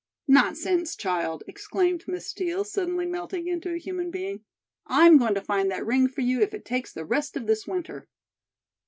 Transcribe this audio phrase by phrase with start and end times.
[0.27, 4.43] "Nonsense, child!" exclaimed Miss Steel, suddenly melting into a human being.
[4.87, 7.67] "I'm going to find that ring for you if it takes the rest of this
[7.67, 8.07] winter."